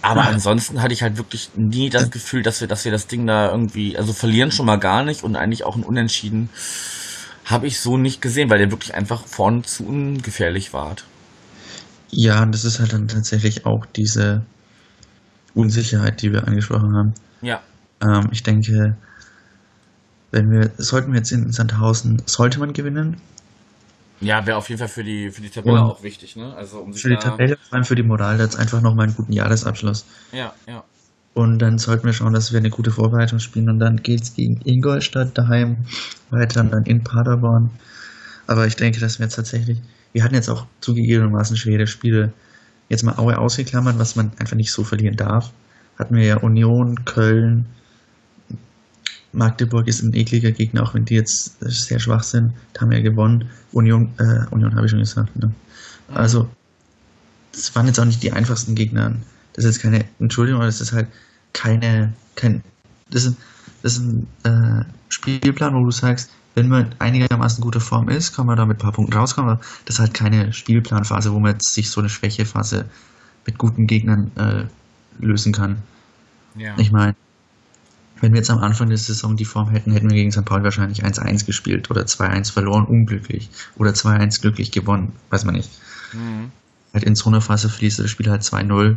[0.04, 3.26] aber ansonsten hatte ich halt wirklich nie das Gefühl, dass wir, dass wir das Ding
[3.26, 6.50] da irgendwie, also verlieren schon mal gar nicht und eigentlich auch ein Unentschieden
[7.46, 10.96] habe ich so nicht gesehen, weil der wirklich einfach vorne zu ungefährlich war.
[12.12, 14.46] Ja, und das ist halt dann tatsächlich auch diese
[15.54, 17.14] Unsicherheit, die wir angesprochen haben.
[17.42, 17.62] Ja.
[18.02, 18.98] Ähm, ich denke,
[20.32, 23.22] wenn wir, sollten wir jetzt in Sandhausen, sollte man gewinnen.
[24.24, 26.54] Ja, wäre auf jeden Fall für die, für die Tabelle Und- auch wichtig, ne?
[26.56, 29.16] Also um sich Für die Tabelle, vor allem für die Moral, jetzt einfach nochmal einen
[29.16, 30.06] guten Jahresabschluss.
[30.32, 30.84] Ja, ja.
[31.34, 33.70] Und dann sollten wir schauen, dass wir eine gute Vorbereitung spielen.
[33.70, 35.78] Und dann geht's gegen Ingolstadt daheim
[36.30, 37.72] weiter und dann in Paderborn.
[38.46, 39.80] Aber ich denke, dass wir jetzt tatsächlich,
[40.12, 42.34] wir hatten jetzt auch zugegebenermaßen schwere Spiele.
[42.90, 45.52] Jetzt mal Aue ausgeklammert, was man einfach nicht so verlieren darf.
[45.98, 47.66] Hatten wir ja Union, Köln,
[49.34, 52.54] Magdeburg ist ein ekliger Gegner, auch wenn die jetzt sehr schwach sind.
[52.74, 53.50] Da haben wir ja gewonnen.
[53.72, 55.36] Union, äh, Union habe ich schon gesagt.
[55.36, 55.52] Ne?
[56.14, 56.48] Also,
[57.52, 59.16] das waren jetzt auch nicht die einfachsten Gegner.
[59.54, 61.08] Das ist jetzt keine Entschuldigung, aber das ist halt
[61.54, 62.64] keine, kein,
[63.10, 63.38] das ist,
[63.82, 68.46] das ist ein äh, Spielplan, wo du sagst, wenn man einigermaßen guter Form ist, kann
[68.46, 71.54] man da mit ein paar Punkten rauskommen, aber das ist halt keine Spielplanphase, wo man
[71.54, 72.86] jetzt sich so eine Schwächephase
[73.46, 74.66] mit guten Gegnern äh,
[75.20, 75.78] lösen kann.
[76.56, 76.76] ja.
[76.78, 77.16] Ich meine,
[78.24, 80.46] wenn wir jetzt am Anfang der Saison die Form hätten, hätten wir gegen St.
[80.46, 83.50] Pauli wahrscheinlich 1-1 gespielt oder 2-1 verloren, unglücklich.
[83.76, 85.70] Oder 2-1 glücklich gewonnen, weiß man nicht.
[86.14, 86.54] Mhm.
[86.94, 88.96] Halt in so einer Phase verließ das Spiel halt 2-0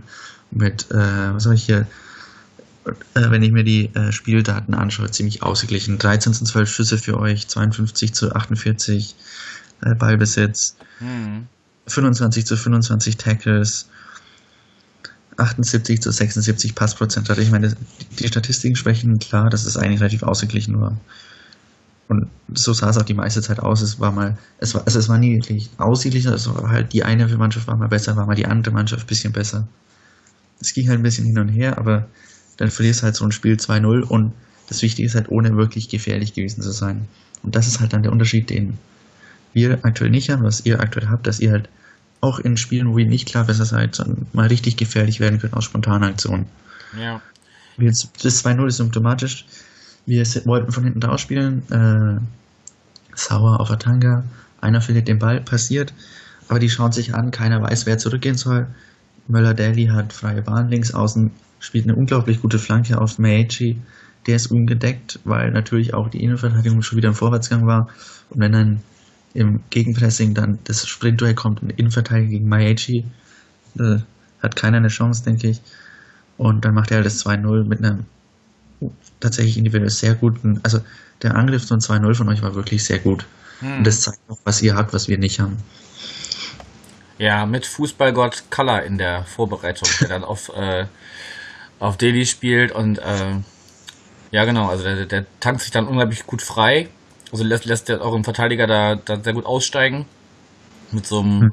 [0.53, 1.89] mit, äh, was habe ich hier,
[2.87, 5.99] äh, wenn ich mir die äh, Spieldaten anschaue, ziemlich ausgeglichen.
[5.99, 9.17] 13 zu 12 Schüsse für euch, 52 zu 48
[9.81, 11.49] äh, Ballbesitz, Mhm.
[11.89, 13.89] 25 zu 25 Tackles,
[15.37, 17.43] 78 zu 76 Passprozent hatte.
[17.43, 17.77] Ich meine,
[18.19, 20.97] die Statistiken sprechen klar, dass es eigentlich relativ ausgeglichen war.
[22.09, 23.83] Und so sah es auch die meiste Zeit aus.
[23.83, 27.03] Es war mal, es war, also es war nie wirklich ausgeglichen, es war halt die
[27.03, 29.67] eine Mannschaft war mal besser, war mal die andere Mannschaft ein bisschen besser.
[30.61, 32.07] Es ging halt ein bisschen hin und her, aber
[32.57, 34.33] dann verlierst halt so ein Spiel 2-0 und
[34.69, 37.07] das Wichtige ist halt, ohne wirklich gefährlich gewesen zu sein.
[37.43, 38.79] Und das ist halt dann der Unterschied, den
[39.53, 41.69] wir aktuell nicht haben, was ihr aktuell habt, dass ihr halt
[42.27, 45.55] auch in Spielen, wo ihr nicht klar besser seid, sondern mal richtig gefährlich werden könnt
[45.55, 46.47] aus spontanen Aktionen.
[47.01, 47.21] Ja.
[47.79, 48.09] Das
[48.45, 49.47] 2-0 ist symptomatisch.
[50.07, 51.63] Wir wollten von hinten raus spielen.
[51.71, 52.21] Äh,
[53.15, 54.25] Sauer auf Atanga.
[54.61, 55.93] Einer verliert den Ball, passiert.
[56.49, 58.69] Aber die schauen sich an, keiner weiß, wer zurückgehen soll.
[59.29, 63.79] Möller-Daly hat freie Bahn links außen, spielt eine unglaublich gute Flanke auf Meichi.
[64.27, 67.89] Der ist ungedeckt, weil natürlich auch die Innenverteidigung schon wieder im Vorwärtsgang war.
[68.31, 68.81] Und wenn dann
[69.37, 73.05] im Gegenpressing dann das Sprintduell kommt, ein Innenverteidiger gegen Maichi,
[73.79, 73.99] äh,
[74.43, 75.61] hat keiner eine Chance, denke ich.
[76.39, 78.05] Und dann macht er halt das 2-0 mit einem
[79.21, 80.81] tatsächlich individuell sehr guten, also
[81.23, 83.27] der Angriff von 2-0 von euch war wirklich sehr gut.
[83.61, 83.79] Hm.
[83.79, 85.57] Und das zeigt auch, was ihr habt, was wir nicht haben.
[87.19, 90.87] Ja, mit Fußballgott Color in der Vorbereitung, der dann auf, äh,
[91.79, 93.37] auf Delhi spielt und äh,
[94.31, 96.89] ja genau, also der, der tankt sich dann unglaublich gut frei.
[97.33, 100.07] Also lässt, lässt der auch im Verteidiger da, da sehr gut aussteigen.
[100.93, 101.53] Mit so einem, hm.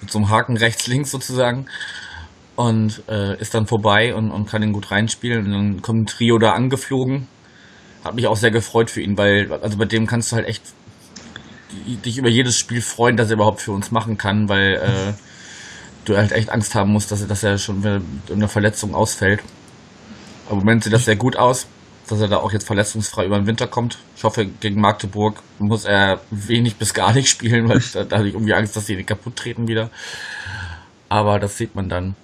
[0.00, 1.66] mit so einem Haken rechts, links sozusagen.
[2.56, 5.46] Und äh, ist dann vorbei und, und kann ihn gut reinspielen.
[5.46, 7.26] Und dann kommt ein Trio da angeflogen.
[8.04, 10.62] Hat mich auch sehr gefreut für ihn, weil, also bei dem kannst du halt echt
[12.04, 15.12] dich über jedes Spiel freuen, das er überhaupt für uns machen kann, weil äh,
[16.04, 19.42] du halt echt Angst haben musst, dass er, dass er schon mit einer Verletzung ausfällt.
[20.46, 21.66] Aber im Moment sieht das sehr gut aus,
[22.08, 23.98] dass er da auch jetzt verletzungsfrei über den Winter kommt.
[24.16, 28.28] Ich hoffe, gegen Magdeburg muss er wenig bis gar nicht spielen, weil da, da habe
[28.28, 29.90] ich irgendwie Angst, dass die kaputt treten wieder.
[31.08, 32.16] Aber das sieht man dann.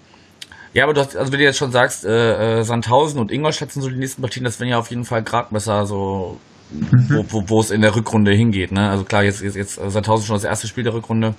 [0.72, 3.72] Ja, aber du hast, also wenn du jetzt schon sagst, äh, äh, Sandhausen und Ingolstadt
[3.72, 6.38] sind so die nächsten Partien, das wären ja auf jeden Fall Gradmesser, so
[6.70, 8.70] wo, wo, wo es in der Rückrunde hingeht.
[8.70, 8.88] Ne?
[8.88, 11.34] Also klar, jetzt, jetzt, jetzt Sandhausen schon das erste Spiel der Rückrunde.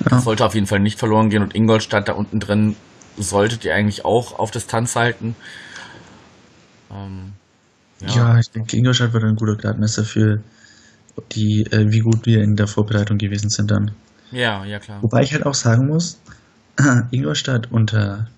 [0.00, 0.10] Ja.
[0.10, 2.76] Das sollte auf jeden Fall nicht verloren gehen und Ingolstadt da unten drin
[3.18, 5.34] solltet ihr eigentlich auch auf Distanz halten.
[6.92, 7.32] Ähm,
[8.00, 8.08] ja.
[8.08, 8.38] ja.
[8.38, 10.42] ich denke, Ingolstadt wird ein guter Gradmesser für
[11.32, 13.92] die, äh, wie gut wir in der Vorbereitung gewesen sind dann.
[14.30, 15.02] Ja, ja klar.
[15.02, 16.18] Wobei ich halt auch sagen muss,
[17.10, 18.28] Ingolstadt unter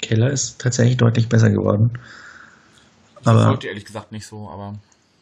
[0.00, 1.90] Keller ist tatsächlich deutlich besser geworden.
[3.20, 4.74] Ich aber folgt ehrlich gesagt nicht so, aber.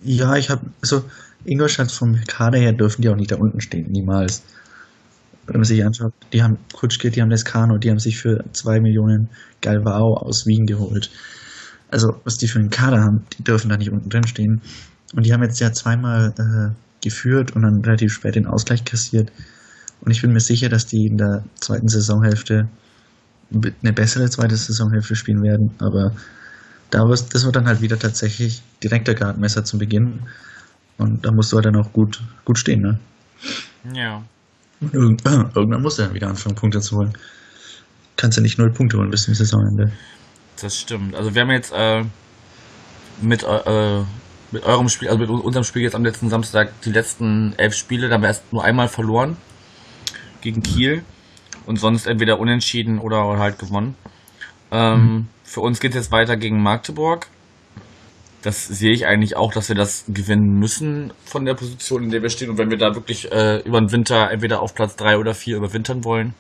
[0.03, 1.05] Ja, ich habe, also
[1.45, 4.43] Ingolstadt vom Kader her dürfen die auch nicht da unten stehen, niemals.
[5.47, 8.81] Wenn man sich anschaut, die haben Kutschke, die haben Lescano, die haben sich für zwei
[8.81, 9.29] Millionen
[9.61, 11.11] Galvao aus Wien geholt.
[11.90, 14.61] Also, was die für einen Kader haben, die dürfen da nicht unten drin stehen.
[15.14, 19.33] Und die haben jetzt ja zweimal äh, geführt und dann relativ spät den Ausgleich kassiert.
[20.00, 22.68] Und ich bin mir sicher, dass die in der zweiten Saisonhälfte
[23.53, 25.70] eine bessere zweite Saisonhälfte spielen werden.
[25.79, 26.14] Aber
[26.90, 30.20] da wirst, das wird dann halt wieder tatsächlich direkter Gradmesser zum Beginn.
[30.98, 32.98] Und da musst du halt dann auch gut, gut stehen, ne?
[33.94, 34.22] Ja.
[34.81, 37.12] Und irgend, äh, irgendwann musst du dann wieder anfangen, Punkte zu holen.
[38.16, 39.92] Kannst ja nicht null Punkte holen bis zum Saisonende.
[40.61, 41.14] Das stimmt.
[41.14, 42.05] Also wir haben jetzt äh,
[43.23, 44.03] mit, äh,
[44.51, 48.09] mit eurem Spiel, also mit unserem Spiel jetzt am letzten Samstag die letzten elf Spiele,
[48.09, 49.37] da haben wir erst nur einmal verloren
[50.40, 51.05] gegen Kiel
[51.66, 53.94] und sonst entweder unentschieden oder halt gewonnen.
[54.70, 55.29] Ähm, mhm.
[55.44, 57.27] Für uns geht es jetzt weiter gegen Magdeburg.
[58.42, 62.23] Das sehe ich eigentlich auch, dass wir das gewinnen müssen von der Position, in der
[62.23, 62.51] wir stehen.
[62.51, 65.57] Und wenn wir da wirklich äh, über den Winter entweder auf Platz 3 oder 4
[65.57, 66.35] überwintern wollen.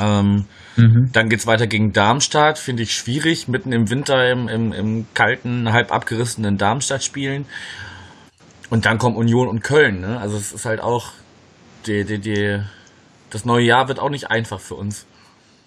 [0.00, 1.10] Ähm, mhm.
[1.12, 2.58] Dann geht es weiter gegen Darmstadt.
[2.58, 7.46] Finde ich schwierig, mitten im Winter im, im, im kalten, halb abgerissenen Darmstadt spielen.
[8.70, 10.00] Und dann kommt Union und Köln.
[10.00, 10.18] Ne?
[10.18, 11.10] Also es ist halt auch
[11.86, 12.60] die, die, die,
[13.30, 15.06] das neue Jahr wird auch nicht einfach für uns.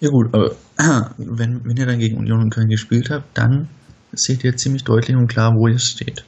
[0.00, 0.56] Ja gut, aber
[1.16, 3.68] wenn, wenn ihr dann gegen Union und Köln gespielt habt, dann
[4.12, 6.24] seht ihr ziemlich deutlich und klar, wo ihr steht.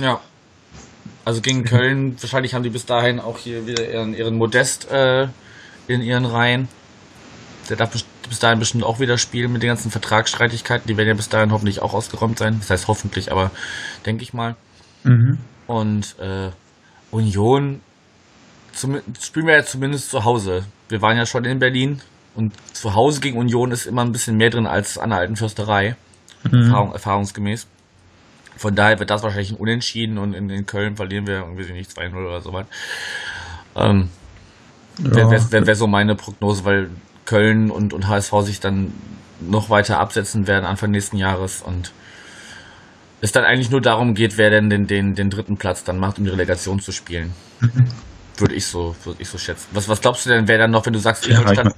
[0.00, 0.20] Ja.
[1.24, 5.26] Also gegen Köln, wahrscheinlich haben die bis dahin auch hier wieder ihren, ihren Modest äh,
[5.88, 6.68] in ihren Reihen.
[7.66, 10.86] Der darf bis dahin bestimmt auch wieder spielen mit den ganzen Vertragsstreitigkeiten.
[10.86, 12.58] Die werden ja bis dahin hoffentlich auch ausgeräumt sein.
[12.60, 13.50] Das heißt hoffentlich, aber
[14.04, 14.56] denke ich mal.
[15.04, 15.38] Mhm.
[15.66, 16.50] Und äh,
[17.10, 17.80] Union
[18.72, 20.64] zum, spielen wir ja zumindest zu Hause.
[20.88, 22.00] Wir waren ja schon in Berlin
[22.34, 25.36] und zu Hause gegen Union ist immer ein bisschen mehr drin als an der alten
[25.36, 25.96] Försterei.
[26.44, 26.62] Mhm.
[26.62, 27.66] Erfahrung, erfahrungsgemäß.
[28.56, 31.90] Von daher wird das wahrscheinlich ein Unentschieden und in, in Köln verlieren wir irgendwie nicht
[31.90, 32.66] 2-0 oder so was.
[33.74, 34.08] Ähm,
[34.98, 35.14] ja.
[35.14, 36.90] Wäre wär, wär so meine Prognose, weil
[37.26, 38.92] Köln und, und HSV sich dann
[39.40, 41.92] noch weiter absetzen werden Anfang nächsten Jahres und
[43.20, 46.18] es dann eigentlich nur darum geht, wer denn den, den, den dritten Platz dann macht,
[46.18, 47.32] um die Relegation zu spielen.
[47.60, 47.86] Mhm.
[48.38, 49.68] Würde ich so, würde ich so schätzen.
[49.72, 51.74] Was, was glaubst du denn, wer dann noch, wenn du sagst, Ingolstadt,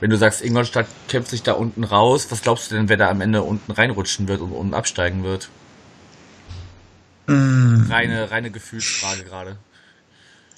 [0.00, 3.08] wenn du sagst, Ingolstadt kämpft sich da unten raus, was glaubst du denn, wer da
[3.08, 5.48] am Ende unten reinrutschen wird und, und absteigen wird?
[7.26, 7.90] Mm.
[7.90, 9.56] Reine, reine Gefühlsfrage gerade.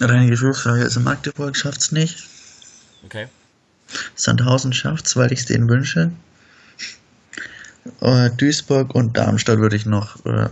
[0.00, 0.82] Reine Gefühlsfrage.
[0.82, 2.26] Also Magdeburg schafft es nicht.
[3.04, 3.28] Okay.
[4.14, 6.12] Sandhausen schafft es, weil ich es denen wünsche.
[8.00, 10.48] Uh, Duisburg und Darmstadt würde ich noch uh,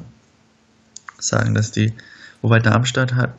[1.18, 1.92] sagen, dass die,
[2.40, 3.35] wobei Darmstadt hat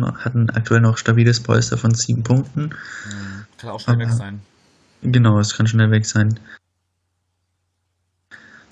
[0.00, 2.62] hatten aktuell noch stabiles Polster von sieben Punkten.
[2.62, 3.46] Mhm.
[3.58, 4.40] Kann auch schnell Aber, weg sein.
[5.02, 6.38] Genau, es kann schnell weg sein.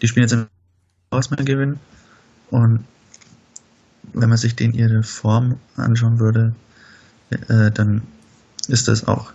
[0.01, 0.47] Die spielen jetzt im
[1.11, 1.79] Ausmal gewinnen.
[2.51, 2.85] Und
[4.13, 6.55] wenn man sich den ihre Form anschauen würde,
[7.31, 8.03] äh, dann
[8.69, 9.33] ist das auch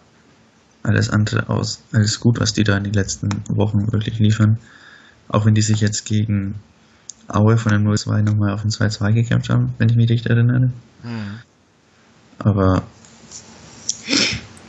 [0.86, 4.58] alles andere aus, alles gut, was die da in den letzten Wochen wirklich liefern.
[5.28, 6.56] Auch wenn die sich jetzt gegen
[7.28, 10.72] Aue von dem 0-2 nochmal auf ein 2-2 gekämpft haben, wenn ich mich richtig erinnere.
[11.04, 11.40] Mhm.
[12.40, 12.84] Aber.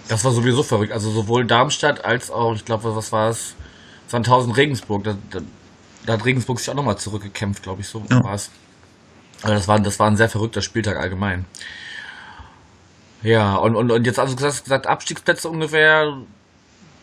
[0.08, 0.92] Das war sowieso verrückt.
[0.92, 3.54] Also sowohl Darmstadt als auch, ich glaube, was war es?
[4.08, 5.04] Sandhausen Regensburg.
[5.04, 5.40] Da, da,
[6.06, 7.88] da, hat Regensburg sich auch nochmal zurückgekämpft, glaube ich.
[7.88, 8.22] So ja.
[8.22, 8.50] war es.
[9.42, 11.44] Aber das war, das war ein sehr verrückter Spieltag allgemein.
[13.22, 16.16] Ja, und, und, und jetzt also gesagt, gesagt Abstiegsplätze ungefähr.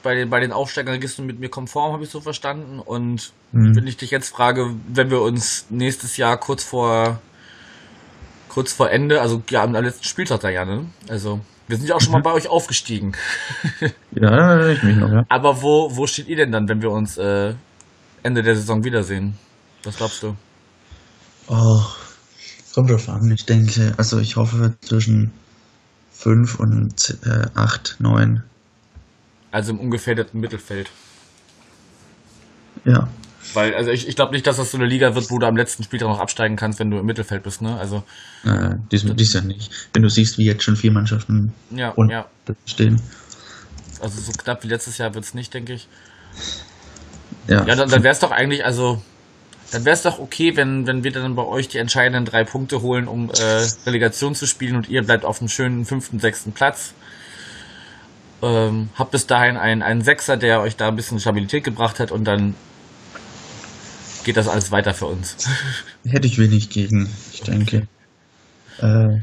[0.04, 2.80] Bei den, bei den Aufsteigern gehst du mit mir konform, habe ich so verstanden.
[2.80, 3.76] Und Mhm.
[3.76, 7.20] wenn ich dich jetzt frage, wenn wir uns nächstes Jahr kurz vor
[8.50, 10.86] kurz vor Ende, also ja, am letzten Spieltag da ja, ne?
[11.10, 13.14] Also, wir sind ja auch schon mal bei euch aufgestiegen.
[14.16, 15.24] Ja, erinnere ich mich noch, ja.
[15.30, 17.56] Aber wo, wo steht ihr denn dann, wenn wir uns äh,
[18.22, 19.38] Ende der Saison wiedersehen?
[19.84, 20.36] Was glaubst du?
[21.48, 21.82] Oh,
[22.74, 23.32] kommt drauf an.
[23.34, 25.32] Ich denke, also ich hoffe zwischen
[26.24, 28.44] 5 und äh, 8, 9.
[29.52, 30.90] Also im ungefährdeten Mittelfeld.
[32.86, 33.10] Ja.
[33.54, 35.58] Weil, also ich, ich glaube nicht, dass das so eine Liga wird, wo du am
[35.58, 37.78] letzten Spieltag noch absteigen kannst, wenn du im Mittelfeld bist, ne?
[37.78, 38.04] Also,
[38.46, 39.70] Äh, dies, dies ja nicht.
[39.92, 42.26] Wenn du siehst, wie jetzt schon vier Mannschaften ja, und ja.
[42.66, 43.02] stehen.
[44.02, 45.90] Also so knapp wie letztes Jahr wird's nicht, denke ich.
[47.48, 49.02] Ja, Ja, dann, dann wäre es doch eigentlich, also,
[49.72, 52.82] dann wäre es doch okay, wenn, wenn wir dann bei euch die entscheidenden drei Punkte
[52.82, 56.94] holen, um äh, Relegation zu spielen und ihr bleibt auf dem schönen fünften, sechsten Platz.
[58.42, 62.12] Ähm, habt bis dahin einen, einen Sechser, der euch da ein bisschen Stabilität gebracht hat
[62.12, 62.56] und dann
[64.24, 65.38] geht das alles weiter für uns.
[66.06, 67.88] hätte ich wenig gegen, ich denke.
[68.80, 69.22] Äh,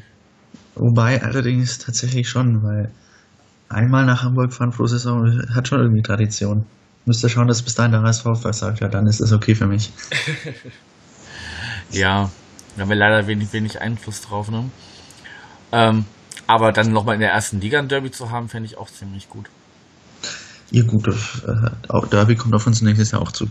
[0.74, 2.90] wobei allerdings tatsächlich schon, weil
[3.68, 6.66] einmal nach Hamburg fahren pro Saison hat schon irgendwie Tradition.
[7.07, 9.91] Müsste schauen, dass bis dahin der HSV versagt, ja, dann ist das okay für mich.
[11.91, 12.31] Ja,
[12.77, 14.71] da haben wir leider wenig, wenig Einfluss drauf, ne?
[15.73, 16.05] Ähm,
[16.47, 19.29] aber dann nochmal in der ersten Liga ein Derby zu haben, fände ich auch ziemlich
[19.29, 19.47] gut.
[20.71, 23.49] Ihr gut, äh, Derby kommt auf uns nächstes Jahr auch zu.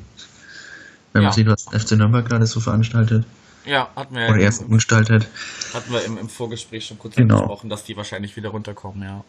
[1.14, 1.30] Wenn Ja.
[1.30, 3.26] man sieht, was FC Nürnberg gerade so veranstaltet
[3.66, 5.28] Ja, hatten wir, oder erst umgestaltet.
[5.74, 7.36] hatten wir im, im Vorgespräch schon kurz Genau.
[7.36, 9.24] angesprochen, dass die wahrscheinlich wieder runterkommen, ja.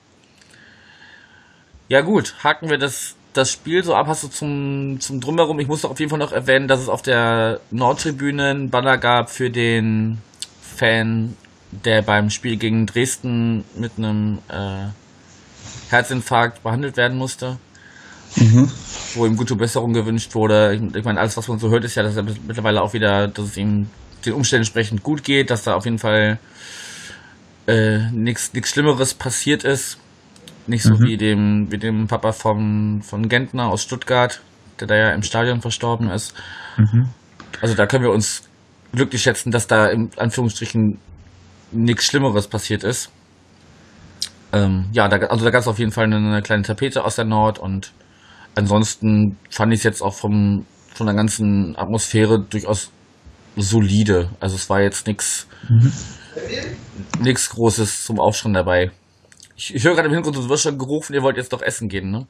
[1.88, 5.60] Ja gut, haken wir das, das Spiel so ab, hast du zum, zum Drumherum.
[5.60, 8.98] Ich muss doch auf jeden Fall noch erwähnen, dass es auf der Nordtribüne einen Banner
[8.98, 10.18] gab für den
[10.60, 11.36] Fan,
[11.70, 14.88] der beim Spiel gegen Dresden mit einem äh,
[15.90, 17.58] Herzinfarkt behandelt werden musste.
[18.36, 18.70] Mhm.
[19.14, 20.74] wo ihm gute Besserung gewünscht wurde.
[20.74, 23.26] Ich, ich meine, alles, was man so hört, ist ja, dass er mittlerweile auch wieder,
[23.26, 23.90] dass es ihm
[24.24, 26.38] den Umständen entsprechend gut geht, dass da auf jeden Fall
[27.66, 29.98] äh, nichts Schlimmeres passiert ist.
[30.70, 31.00] Nicht so Mhm.
[31.04, 34.40] wie dem, wie dem Papa vom, von Gentner aus Stuttgart,
[34.78, 36.32] der da ja im Stadion verstorben ist.
[36.76, 37.08] Mhm.
[37.60, 38.48] Also da können wir uns
[38.92, 40.98] glücklich schätzen, dass da in Anführungsstrichen
[41.72, 43.10] nichts Schlimmeres passiert ist.
[44.52, 47.16] Ähm, ja, da, also da gab es auf jeden Fall eine, eine kleine Tapete aus
[47.16, 47.92] der Nord und
[48.54, 52.90] ansonsten fand ich es jetzt auch vom, von der ganzen Atmosphäre durchaus
[53.56, 54.30] solide.
[54.40, 55.92] Also es war jetzt nichts Mhm.
[57.20, 58.90] nichts Großes zum Aufschreien dabei.
[59.60, 61.90] Ich, ich höre gerade im Hintergrund, es wird schon gerufen, ihr wollt jetzt doch essen
[61.90, 62.26] gehen, ne?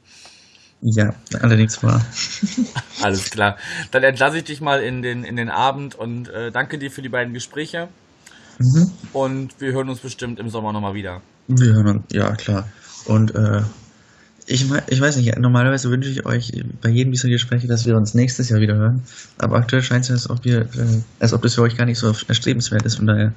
[0.81, 2.05] Ja, allerdings war.
[3.01, 3.57] Alles klar.
[3.91, 7.01] Dann entlasse ich dich mal in den, in den Abend und äh, danke dir für
[7.01, 7.87] die beiden Gespräche.
[8.59, 8.91] Mhm.
[9.13, 11.21] Und wir hören uns bestimmt im Sommer nochmal wieder.
[11.47, 12.67] Wir hören uns, ja klar.
[13.05, 13.61] Und äh,
[14.45, 18.13] ich, ich weiß nicht, normalerweise wünsche ich euch bei jedem dieser Gespräche, dass wir uns
[18.13, 19.03] nächstes Jahr wieder hören.
[19.37, 21.99] Aber aktuell scheint es, als ob wir, äh, als ob das für euch gar nicht
[21.99, 22.95] so erstrebenswert ist.
[22.95, 23.33] Von daher,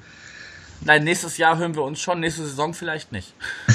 [0.85, 3.35] Nein, nächstes Jahr hören wir uns schon, nächste Saison vielleicht nicht.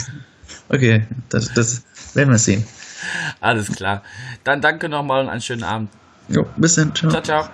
[0.69, 2.65] okay, das, das werden wir sehen.
[3.39, 4.03] Alles klar.
[4.43, 5.89] Dann danke nochmal und einen schönen Abend.
[6.27, 7.09] Jo, bis dann, ciao.
[7.11, 7.49] Ciao, ciao.